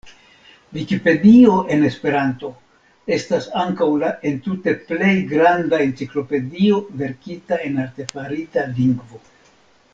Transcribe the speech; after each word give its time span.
Vikipedio 0.75 1.57
en 1.75 1.83
Esperanto 1.89 2.49
estas 3.19 3.49
ankaŭ 3.65 3.89
la 4.05 4.09
entute 4.31 4.75
plej 4.89 5.13
granda 5.37 5.83
enciklopedio 5.87 6.83
verkita 7.05 7.65
en 7.69 7.81
artefarita 7.87 8.69
lingvo. 8.81 9.27